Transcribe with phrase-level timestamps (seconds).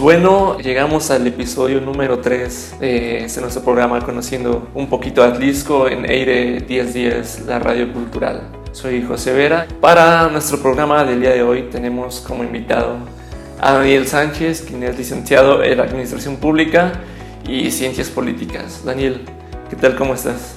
[0.00, 5.88] bueno, llegamos al episodio número 3 de este nuestro programa Conociendo un poquito a Atlisco
[5.88, 8.48] en Aire 1010, la radio cultural.
[8.72, 9.66] Soy José Vera.
[9.80, 12.96] Para nuestro programa del día de hoy tenemos como invitado
[13.60, 16.92] a Daniel Sánchez, quien es licenciado en Administración Pública
[17.46, 18.82] y Ciencias Políticas.
[18.84, 19.20] Daniel,
[19.68, 19.96] ¿qué tal?
[19.96, 20.54] ¿Cómo estás?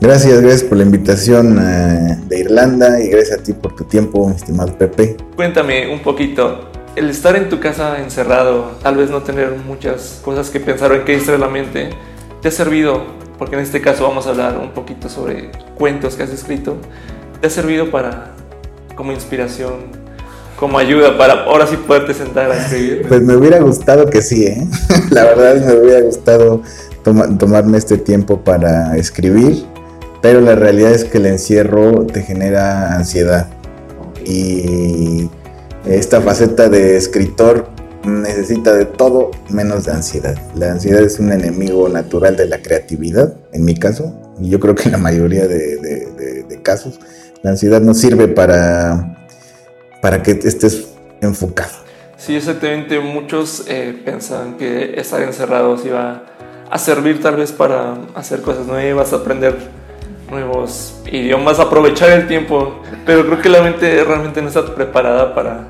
[0.00, 4.30] Gracias, gracias por la invitación eh, de Irlanda y gracias a ti por tu tiempo,
[4.30, 5.16] estimado Pepe.
[5.34, 10.50] Cuéntame un poquito, el estar en tu casa encerrado, tal vez no tener muchas cosas
[10.50, 11.90] que pensar o en qué distraer la mente,
[12.40, 13.02] ¿te ha servido?
[13.38, 16.76] Porque en este caso vamos a hablar un poquito sobre cuentos que has escrito.
[17.40, 18.32] ¿Te ha servido para,
[18.94, 19.74] como inspiración,
[20.56, 23.06] como ayuda para ahora sí poderte sentar a escribir?
[23.08, 24.66] Pues me hubiera gustado que sí, ¿eh?
[25.10, 26.62] La verdad me hubiera gustado
[27.02, 29.66] tomarme este tiempo para escribir,
[30.22, 33.48] pero la realidad es que el encierro te genera ansiedad.
[34.24, 35.28] Y
[35.86, 37.68] esta faceta de escritor
[38.04, 40.36] necesita de todo menos de ansiedad.
[40.54, 44.74] La ansiedad es un enemigo natural de la creatividad, en mi caso, y yo creo
[44.74, 46.98] que en la mayoría de, casos.
[47.42, 49.18] La ansiedad no sirve para,
[50.00, 50.88] para que estés
[51.20, 51.72] enfocado.
[52.16, 53.00] Sí, exactamente.
[53.00, 56.22] Muchos eh, pensan que estar encerrados iba
[56.70, 59.56] a servir tal vez para hacer cosas nuevas, aprender
[60.34, 65.68] nuevos idiomas, aprovechar el tiempo, pero creo que la mente realmente no está preparada para,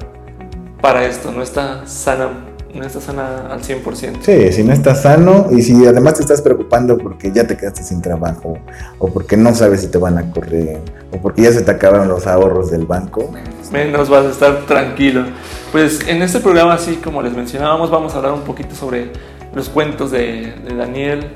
[0.80, 2.30] para esto, no está sana,
[2.72, 4.16] no está sana al 100%.
[4.22, 7.82] Sí, si no estás sano y si además te estás preocupando porque ya te quedaste
[7.82, 8.58] sin trabajo
[8.98, 10.80] o porque no sabes si te van a correr
[11.12, 13.30] o porque ya se te acabaron los ahorros del banco.
[13.70, 15.24] Menos vas a estar tranquilo.
[15.72, 19.10] Pues en este programa, así como les mencionábamos, vamos a hablar un poquito sobre
[19.54, 21.28] los cuentos de, de Daniel,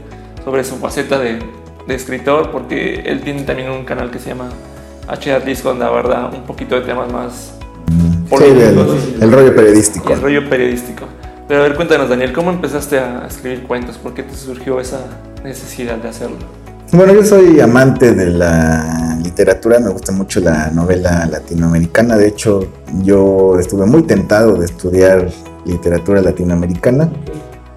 [0.45, 1.39] sobre su faceta de,
[1.89, 4.50] de escritor, porque él tiene también un canal que se llama
[5.08, 7.55] H Disco, donde aborda un poquito de temas más
[8.36, 8.44] sí,
[9.20, 10.12] el, rollo periodístico.
[10.12, 11.06] El rollo periodístico.
[11.48, 13.97] Pero a ver, cuéntanos, Daniel, ¿cómo empezaste a escribir cuentos?
[13.97, 15.00] ¿Por qué te surgió esa
[15.43, 16.37] necesidad de hacerlo?
[16.93, 22.16] Bueno, yo soy amante de la literatura, me gusta mucho la novela latinoamericana.
[22.16, 22.66] De hecho,
[23.03, 25.28] yo estuve muy tentado de estudiar
[25.65, 27.10] literatura latinoamericana.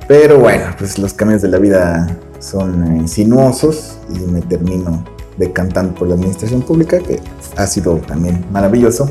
[0.08, 2.08] Pero bueno, pues los caminos de la vida
[2.42, 5.04] son sinuosos y me termino
[5.38, 7.20] decantando por la administración pública, que
[7.56, 9.10] ha sido también maravilloso.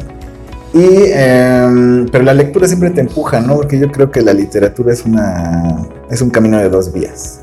[0.72, 3.56] Y, em, pero la lectura siempre te empuja, ¿no?
[3.56, 7.40] Porque yo creo que la literatura es, una, es un camino de dos vías.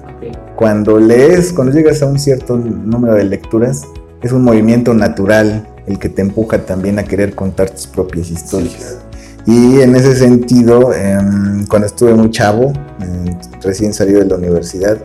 [0.56, 3.84] Cuando lees, cuando llegas a un cierto número de lecturas,
[4.22, 8.97] es un movimiento natural el que te empuja también a querer contar tus propias historias.
[9.46, 14.97] Y en ese sentido, em, cuando estuve muy chavo, em, recién salido de la universidad,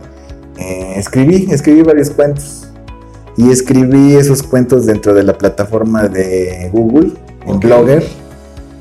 [0.63, 2.69] eh, escribí, escribí varios cuentos.
[3.35, 7.11] Y escribí esos cuentos dentro de la plataforma de Google,
[7.45, 8.03] en Blogger,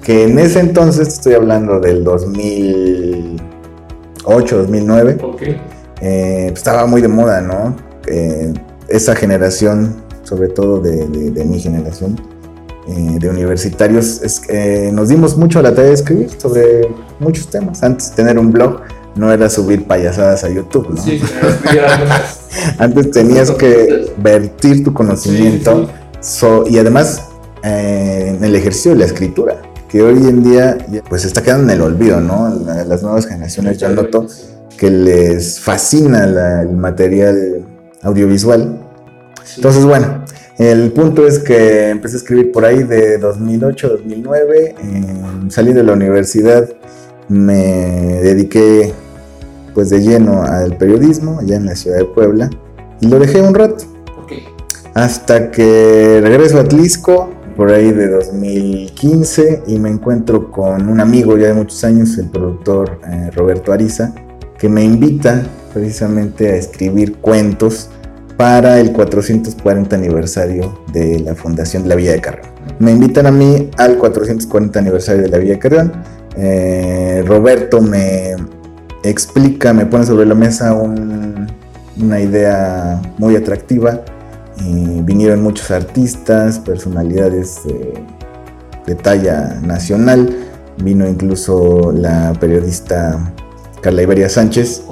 [0.03, 5.19] que en ese entonces, estoy hablando del 2008, 2009,
[6.01, 7.77] eh, pues estaba muy de moda, ¿no?
[8.07, 8.53] Eh,
[8.89, 9.95] esa generación,
[10.25, 12.21] sobre todo de mi generación,
[12.89, 14.43] eh, de universitarios, es,
[14.93, 16.89] nos dimos mucho a la tarea de escribir sobre
[17.21, 17.83] muchos temas.
[17.83, 18.81] Antes de tener un blog
[19.15, 21.03] no era subir payasadas a YouTube, ¿no?
[22.79, 25.89] Antes tenías que vertir tu conocimiento
[26.69, 27.29] y además
[27.63, 30.79] eh, en el ejercicio de la escritura, que hoy en día
[31.09, 32.49] pues está quedando en el olvido, ¿no?
[32.87, 34.27] Las nuevas generaciones ya noto
[34.77, 37.65] que les fascina el material
[38.03, 38.81] audiovisual.
[39.57, 40.25] Entonces, bueno,
[40.59, 44.75] el punto es que empecé a escribir por ahí de 2008, 2009.
[45.49, 46.69] salí de la universidad,
[47.29, 48.93] me dediqué
[49.75, 52.51] pues de lleno al periodismo allá en la ciudad de Puebla
[53.01, 53.85] y lo dejé un rato.
[54.95, 61.37] Hasta que regreso a Atlisco por ahí de 2015 y me encuentro con un amigo
[61.37, 64.15] ya de muchos años, el productor eh, Roberto Ariza,
[64.59, 67.89] que me invita precisamente a escribir cuentos
[68.37, 72.47] para el 440 aniversario de la Fundación de la Villa de Carrión.
[72.79, 75.93] Me invitan a mí al 440 aniversario de la Villa de Carrión.
[76.37, 78.35] Eh, Roberto me
[79.03, 84.01] explica, me pone sobre la mesa una idea muy atractiva.
[84.59, 87.61] vinieron muchos artistas, personalidades
[88.87, 90.35] de talla nacional.
[90.83, 93.33] Vino incluso la periodista
[93.81, 94.83] Carla Iberia Sánchez.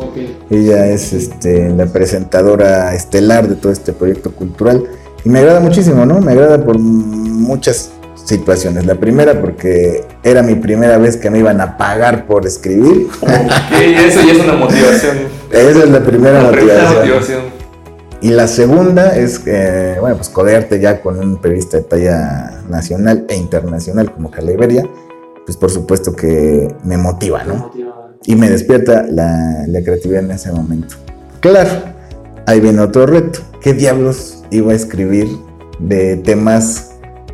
[0.51, 4.85] Ella es este, la presentadora estelar de todo este proyecto cultural
[5.25, 6.21] y me agrada muchísimo, ¿no?
[6.21, 7.91] Me agrada por muchas
[8.25, 8.87] situaciones.
[8.87, 13.09] La primera porque era mi primera vez que me iban a pagar por escribir.
[13.23, 15.17] eso ya es una motivación.
[15.51, 17.61] Esa es la primera motivación.
[18.23, 23.25] Y la segunda es que, bueno, pues codearte ya con un periodista de talla nacional
[23.29, 24.87] e internacional como Carla Iberia,
[25.47, 27.73] pues por supuesto que me motiva, ¿no?
[28.27, 30.97] y me despierta la, la creatividad en ese momento.
[31.41, 31.71] Claro,
[32.47, 33.41] ahí viene otro reto.
[33.61, 35.29] ¿Qué diablos iba a escribir
[35.79, 36.90] de temas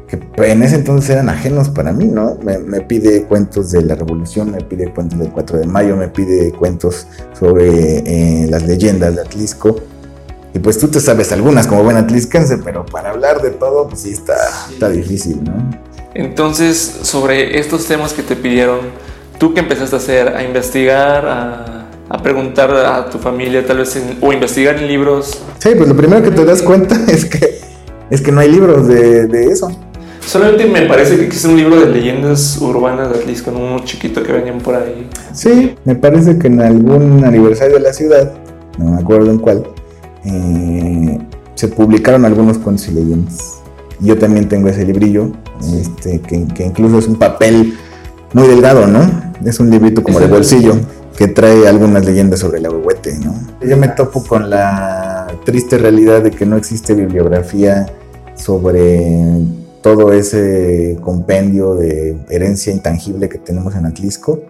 [0.09, 2.39] que en ese entonces eran ajenos para mí, ¿no?
[2.43, 6.53] Me, pide cuentos de la Revolución, me pide cuentos del 4 de mayo, me pide
[6.53, 7.07] cuentos
[7.39, 9.77] sobre eh, las leyendas de Atlisco.
[10.55, 14.03] Y pues tú te sabes algunas como buen atlisquense, pero para hablar de todo, pues
[14.03, 14.37] sí está,
[14.71, 15.53] está difícil, ¿no?
[16.15, 18.79] Entonces, sobre estos temas que te pidieron,
[19.39, 20.29] ¿tú qué empezaste a hacer?
[20.35, 21.27] ¿A investigar?
[21.27, 21.77] ¿A,
[22.09, 24.01] a preguntar a tu familia tal vez?
[24.21, 25.39] o investigar en libros?
[25.59, 27.61] Sí, pues lo primero que te das cuenta es que,
[28.11, 29.71] es que no hay libros de, de eso.
[30.27, 34.25] Solamente me parece que existe un libro de leyendas urbanas de Atlisco, con uno chiquito
[34.25, 35.09] que venían por ahí.
[35.33, 38.33] Sí, me parece que en algún aniversario de la ciudad,
[38.77, 39.65] no me acuerdo en cuál,
[40.25, 41.19] eh,
[41.55, 43.59] se publicaron algunos cuentos y leyendas.
[44.01, 45.31] Yo también tengo ese librillo,
[45.81, 47.75] este, que, incluso es un papel
[48.33, 49.33] muy delgado, ¿no?
[49.45, 50.75] Es un librito como de bolsillo
[51.17, 53.33] que trae algunas leyendas sobre el ahuehuete, ¿no?
[53.65, 57.87] Yo me topo con la triste realidad de que no existe bibliografía
[58.35, 59.39] sobre
[59.87, 64.43] todo ese compendio de herencia intangible que tenemos en Atlisco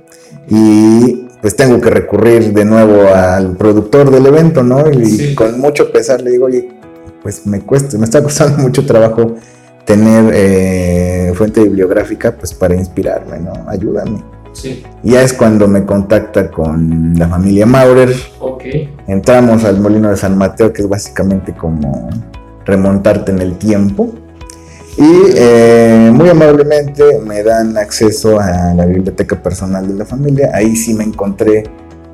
[0.49, 4.91] y pues tengo que recurrir de nuevo al productor del evento, ¿no?
[4.91, 6.71] Y con mucho pesar le digo, oye,
[7.23, 9.35] pues me cuesta, me está costando mucho trabajo
[9.85, 13.53] tener eh, fuente bibliográfica pues para inspirarme, ¿no?
[13.69, 14.25] Ayúdame.
[14.55, 14.85] Sí.
[15.03, 18.17] Ya es cuando me contacta con la familia Maurer.
[18.41, 18.97] Okay.
[19.07, 22.09] Entramos al Molino de San Mateo, que es básicamente como
[22.65, 24.15] remontarte en el tiempo.
[24.97, 30.51] Y eh, muy amablemente me dan acceso a la biblioteca personal de la familia.
[30.55, 31.65] Ahí sí me encontré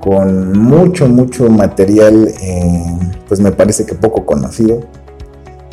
[0.00, 2.98] con mucho, mucho material, eh,
[3.28, 4.80] pues me parece que poco conocido,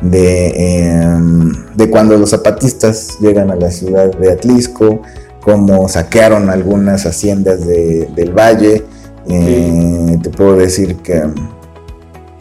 [0.04, 5.02] de, em, de cuando los zapatistas llegan a la ciudad de Atlisco,
[5.42, 8.84] cómo saquearon algunas haciendas del valle.
[9.28, 11.24] Eh, te puedo decir que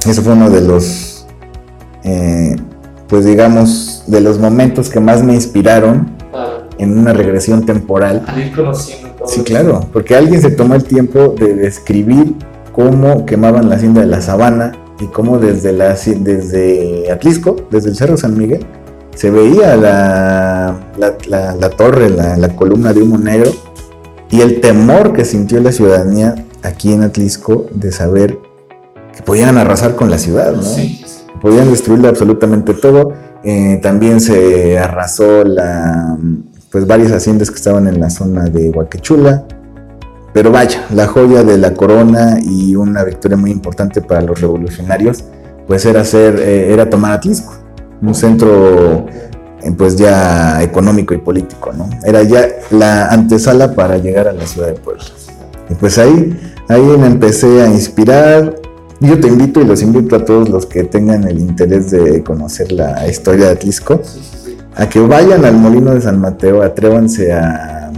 [0.06, 1.14] eso fue uno de los
[3.08, 6.60] pues digamos, de los momentos que más me inspiraron ah.
[6.78, 8.24] en una regresión temporal.
[9.26, 12.34] Sí, claro, porque alguien se tomó el tiempo de describir
[12.72, 17.96] cómo quemaban la hacienda de la sabana y cómo desde, la, desde Atlisco, desde el
[17.96, 18.64] Cerro San Miguel,
[19.14, 23.50] se veía la, la, torre, la, columna de humo negro
[24.30, 28.38] y el temor que sintió la ciudadanía aquí en Atlisco de saber
[29.14, 30.62] que podían arrasar con la ciudad, ¿no?
[30.62, 31.04] Sí
[31.40, 33.12] podían destruirle absolutamente todo.
[33.44, 36.16] Eh, también se arrasó la,
[36.70, 39.44] pues varias haciendas que estaban en la zona de Huaquechula.
[40.32, 45.24] Pero vaya, la joya de la corona y una victoria muy importante para los revolucionarios,
[45.66, 47.54] pues era hacer, eh, era tomar Atlisco,
[48.02, 49.06] un centro
[49.62, 51.88] eh, pues ya económico y político, ¿no?
[52.04, 55.04] Era ya la antesala para llegar a la ciudad de Puebla.
[55.70, 56.38] Y pues ahí,
[56.68, 58.54] ahí me empecé a inspirar,
[59.00, 62.72] yo te invito y los invito a todos los que tengan el interés de conocer
[62.72, 64.00] la historia de Atlisco
[64.74, 67.90] a que vayan al Molino de San Mateo, atrévanse a,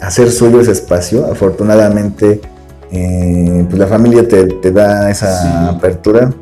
[0.00, 1.26] hacer suyo ese espacio.
[1.30, 2.40] Afortunadamente,
[2.90, 6.32] eh, pues la familia te, da esa apertura.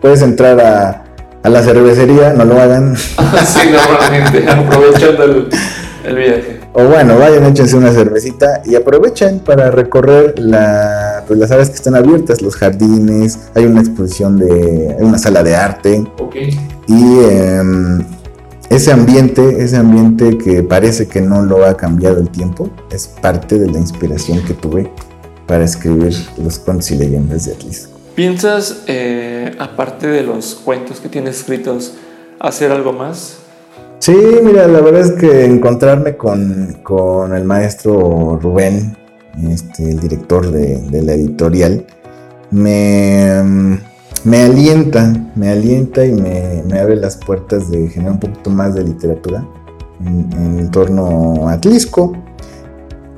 [0.00, 2.96] puedes entrar a, la cervecería, no lo hagan.
[2.96, 5.48] sí, normalmente, aprovechando
[6.04, 6.60] el viaje.
[6.72, 11.76] O bueno, vayan, échense una cervecita y aprovechen para recorrer la, pues, las áreas que
[11.76, 16.04] están abiertas, los jardines, hay una exposición de, hay una sala de arte.
[16.86, 18.04] Y em,
[18.70, 23.58] ese ambiente, ese ambiente que parece que no lo ha cambiado el tiempo, es parte
[23.58, 24.90] de la inspiración que tuve
[25.46, 27.88] para escribir los cuentos y leyendas de Atlas.
[28.14, 31.94] ¿Piensas, eh, aparte de los cuentos que tienes escritos,
[32.38, 33.36] hacer algo más?
[33.98, 38.96] Sí, mira, la verdad es que encontrarme con, el maestro Rubén,
[39.48, 41.86] este, el director de, la editorial,
[42.50, 43.42] me,
[44.24, 48.84] me, alienta, me alienta y me, abre las puertas de generar un poquito más de
[48.84, 49.46] literatura
[50.04, 52.12] en, torno a Atlisco.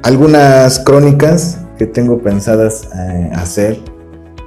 [0.02, 3.80] Algunas crónicas que tengo pensadas eh, hacer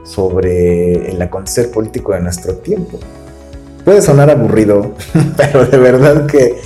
[0.03, 2.99] sobre el acontecer político de nuestro tiempo
[3.87, 4.91] puede sonar aburrido,
[5.37, 6.57] pero de verdad que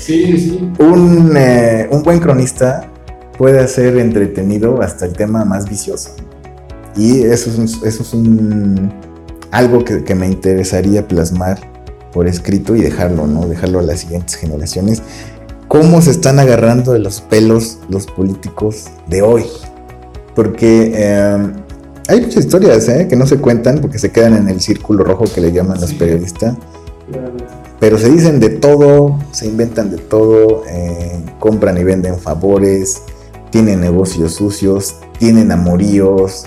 [0.79, 2.89] Un, eh, un, buen cronista
[3.37, 6.11] puede hacer entretenido hasta el tema más vicioso.
[6.95, 8.91] Y eso es, eso es un,
[9.51, 11.59] algo que, me interesaría plasmar
[12.11, 13.47] por escrito y dejarlo, ¿no?
[13.47, 15.01] Dejarlo a las siguientes generaciones.
[15.67, 19.45] Cómo se están agarrando de los pelos los políticos de hoy.
[20.35, 21.53] Porque eh,
[22.07, 23.07] hay muchas historias ¿eh?
[23.07, 25.93] que no se cuentan porque se quedan en el círculo rojo que le llaman los
[25.93, 26.55] periodistas
[27.81, 33.01] pero se dicen de todo, se inventan de todo, eh, compran y venden favores,
[33.51, 36.45] tienen negocios sucios, tienen amoríos,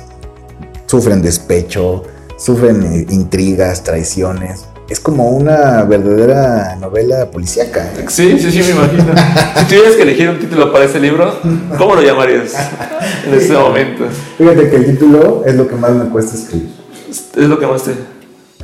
[0.87, 2.03] sufren despecho,
[2.37, 4.65] sufren eh, intrigas, traiciones.
[4.89, 7.91] Es como una verdadera novela policíaca.
[7.97, 8.05] ¿eh?
[8.09, 9.15] Sí, sí, sí, me imagino.
[9.57, 11.39] si tuvieras que elegir un título para ese libro,
[11.79, 12.55] ¿cómo lo llamarías
[13.27, 14.05] en este momento?
[14.37, 16.71] Fíjate que el título es lo que más me cuesta escribir.
[17.09, 17.93] Es lo que más te...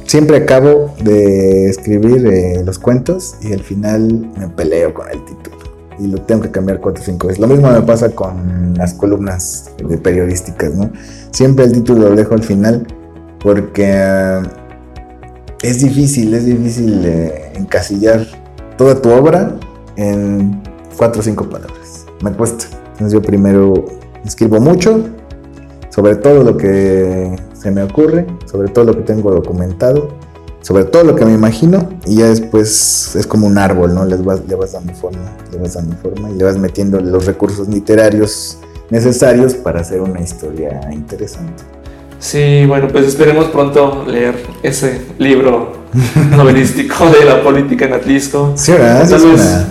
[0.06, 5.59] Siempre acabo de escribir eh, los cuentos y al final me peleo con el título
[6.00, 7.40] y lo tengo que cambiar cuatro o cinco veces.
[7.40, 10.90] Lo mismo me pasa con las columnas de periodísticas, ¿no?
[11.30, 12.86] Siempre el título lo dejo al final
[13.40, 14.42] porque eh,
[15.62, 18.26] es difícil, es difícil eh, encasillar
[18.78, 19.56] toda tu obra
[19.96, 20.62] en
[20.96, 22.06] cuatro o cinco palabras.
[22.22, 22.64] Me cuesta.
[22.92, 23.84] Entonces yo primero
[24.24, 25.04] escribo mucho
[25.90, 30.19] sobre todo lo que se me ocurre, sobre todo lo que tengo documentado
[30.62, 34.04] sobre todo lo que me imagino y ya después es como un árbol, ¿no?
[34.04, 37.26] Les vas, le vas dando forma, le vas dando forma y le vas metiendo los
[37.26, 38.58] recursos literarios
[38.90, 41.62] necesarios para hacer una historia interesante.
[42.18, 45.72] Sí, bueno, pues esperemos pronto leer ese libro
[46.30, 48.52] novelístico de la política en Atlisco.
[48.56, 49.66] Sí, ¿verdad?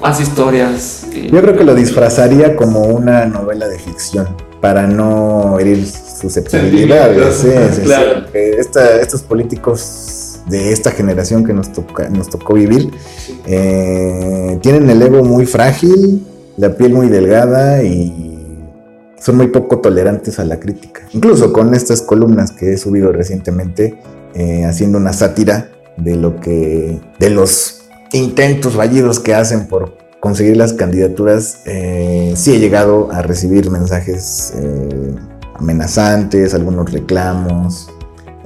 [0.00, 1.06] más historias.
[1.12, 4.28] Yo creo que lo disfrazaría como una novela de ficción
[4.60, 7.36] para no herir susceptibilidades.
[7.36, 8.26] Sí, sí, claro.
[8.32, 12.90] estos políticos de esta generación que nos, toca, nos tocó vivir
[13.46, 16.26] eh, tienen el ego muy frágil,
[16.56, 18.38] la piel muy delgada y
[19.18, 21.02] son muy poco tolerantes a la crítica.
[21.12, 23.98] Incluso con estas columnas que he subido recientemente,
[24.34, 30.56] eh, haciendo una sátira de lo que, de los intentos fallidos que hacen por conseguir
[30.56, 35.14] las candidaturas, eh, sí he llegado a recibir mensajes eh,
[35.54, 37.90] amenazantes, algunos reclamos.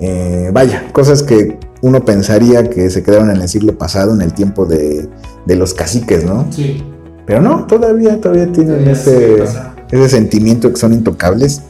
[0.00, 4.32] Eh, vaya, cosas que uno pensaría que se quedaron en el siglo pasado, en el
[4.32, 5.08] tiempo de,
[5.46, 6.46] los caciques, ¿no?
[6.50, 6.82] Sí.
[7.26, 9.42] Pero no, todavía, todavía tienen ese,
[9.90, 11.62] ese sentimiento que son intocables.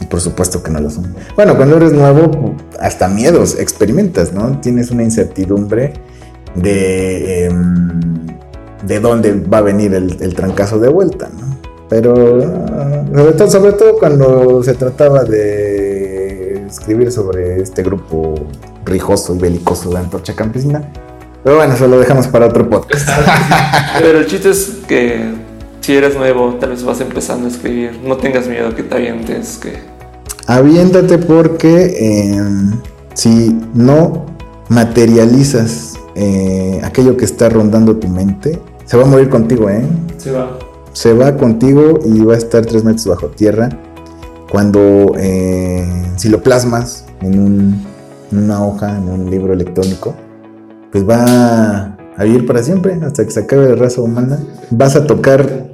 [0.00, 1.14] Y por supuesto que no lo son.
[1.36, 4.60] Bueno, cuando eres nuevo, hasta miedos experimentas, ¿no?
[4.60, 5.92] Tienes una incertidumbre
[6.56, 8.11] de, em,
[8.82, 11.56] de dónde va a venir el, trancazo de vuelta, ¿no?
[11.88, 12.14] Pero
[13.14, 18.34] sobre todo, sobre todo cuando se trataba de escribir sobre este grupo
[18.84, 20.90] rijoso y belicoso de Antorcha Campesina.
[21.44, 23.08] Pero bueno, eso lo dejamos para otro podcast.
[24.00, 25.34] Pero el chiste es que
[25.80, 29.58] si eres nuevo, tal vez vas empezando a escribir, no tengas miedo que te avientes,
[29.58, 29.80] que...
[30.46, 32.80] Aviéntate porque em,
[33.14, 34.26] si no
[34.68, 38.60] materializas eh, aquello que está rondando tu mente,
[38.92, 39.82] se va a morir contigo, ¿eh?
[40.18, 40.58] Se va.
[40.92, 43.70] Se va contigo y va a estar tres metros bajo tierra.
[44.50, 45.82] Cuando, eh,
[46.16, 47.82] si lo plasmas en,
[48.32, 50.14] una hoja, en un libro electrónico,
[50.90, 54.38] pues va a vivir para siempre, hasta que se acabe la raza humana.
[54.70, 55.70] Vas a tocar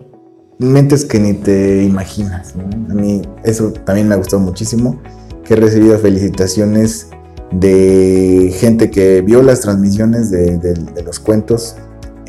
[0.61, 2.55] mentes que ni te imaginas.
[2.89, 5.03] A mí eso también me ha gustado muchísimo,
[5.43, 7.09] que he recibido felicitaciones
[7.51, 11.75] de gente que vio las transmisiones de, los cuentos,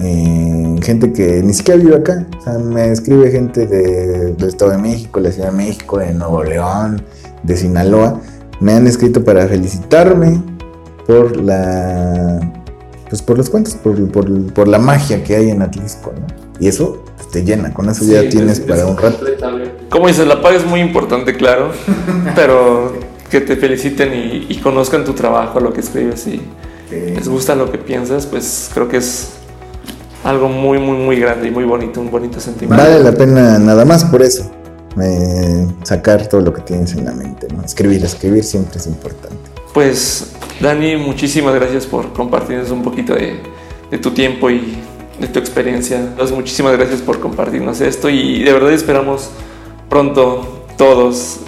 [0.02, 4.72] eh, gente que ni siquiera vive acá, o sea, me escribe gente de, del Estado
[4.72, 7.02] de México, la Ciudad de México, de Nuevo León,
[7.44, 8.22] de Sinaloa,
[8.60, 10.42] me han escrito para felicitarme
[11.06, 12.40] por la
[13.10, 16.28] pues por los cuentos, por, la magia que hay en Atlisco, ¿no?
[16.60, 19.26] Y eso pues, te llena, con eso ya tienes para un rato.
[19.90, 21.72] Como dices, la paga es muy importante, claro,
[22.36, 22.94] pero
[23.32, 24.12] que te feliciten
[24.48, 26.42] y, conozcan tu trabajo, lo que escribes y
[26.92, 29.39] les gusta lo que piensas, pues creo que es
[30.24, 32.84] algo muy, muy, muy grande y muy bonito, un bonito sentimiento.
[32.84, 34.50] Vale la pena nada más por eso,
[35.84, 37.64] sacar todo lo que tienes en la mente, ¿no?
[37.64, 39.38] Escribir, escribir siempre es importante.
[39.74, 43.40] Pues, Dani, muchísimas gracias por compartirnos un poquito de,
[43.90, 44.78] de tu tiempo y
[45.20, 46.00] de tu experiencia.
[46.00, 49.30] Entonces, muchísimas gracias por compartirnos esto y de verdad esperamos
[49.90, 51.40] pronto todos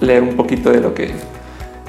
[0.00, 1.12] leer un poquito de lo que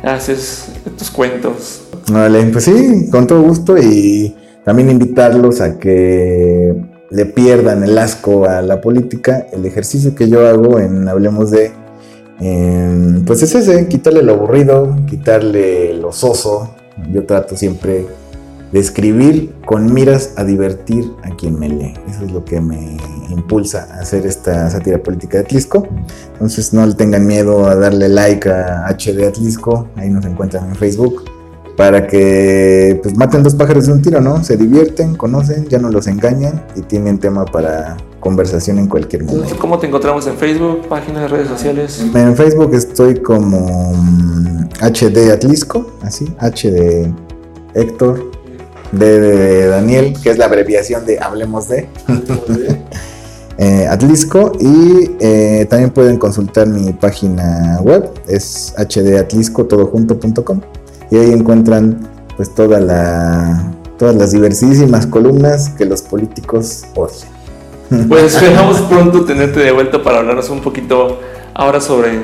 [0.04, 1.84] haces, de tus cuentos.
[2.12, 4.36] Vale, pues sí, con todo gusto y
[4.68, 6.76] también invitarlos a que
[7.10, 9.48] le pierdan el asco a la política.
[9.54, 11.72] El ejercicio que yo hago en Hablemos de,
[13.26, 16.76] pues es ese, quitarle lo aburrido, quitarle lo soso.
[17.14, 18.08] Yo trato siempre
[18.74, 21.94] de escribir con miras a divertir a quien me lee.
[22.10, 22.98] Eso es lo que me
[23.30, 25.88] impulsa a hacer esta sátira política de Atlisco.
[26.34, 30.76] Entonces no le tengan miedo a darle like a HD Atlisco, ahí nos encuentran en
[30.76, 31.24] Facebook,
[31.78, 34.44] para que pues maten dos pájaros de un tiro, ¿no?
[34.44, 39.56] Se divierten, conocen, ya no los engañan y tienen tema para conversación en cualquier momento.
[39.60, 42.04] ¿Cómo te encontramos en Facebook, páginas de redes sociales?
[42.16, 43.94] En Facebook estoy como
[44.82, 47.14] HD Atlisco, así, H de
[47.76, 48.32] Héctor,
[48.92, 51.88] de, Daniel, que es la abreviación de Hablemos de.
[53.60, 60.62] eh, Atlisco y eh, también pueden consultar mi página web, es hdatlisco.todojunto.com
[61.12, 61.98] y ahí encuentran
[62.36, 68.08] pues toda la, todas las diversidísimas columnas que los políticos odian.
[68.08, 71.20] Pues esperamos pronto tenerte de vuelta para hablarnos un poquito
[71.54, 72.20] ahora sobre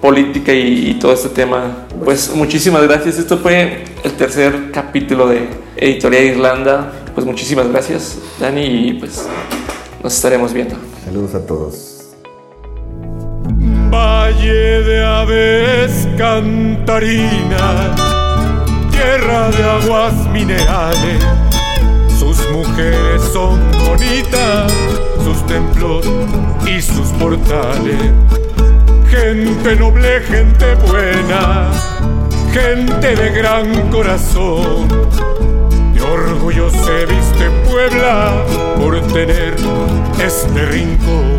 [0.00, 1.86] política y, todo este tema.
[2.04, 3.18] Pues muchísimas gracias.
[3.18, 6.92] Esto fue el tercer capítulo de Editorial Irlanda.
[7.14, 9.26] Pues muchísimas gracias, Dani, y pues
[10.02, 10.76] nos estaremos viendo.
[11.04, 11.92] Saludos a todos.
[13.90, 17.94] Valle de aves cantarina,
[18.96, 21.24] tierra de aguas minerales.
[22.18, 24.72] Sus mujeres son bonitas,
[25.22, 26.04] sus templos
[26.66, 28.12] y sus portales.
[29.08, 31.70] Gente noble, gente buena,
[32.52, 35.06] gente de gran corazón
[36.12, 38.44] orgullo se viste Puebla
[38.78, 39.54] por tener
[40.18, 41.35] este rincón.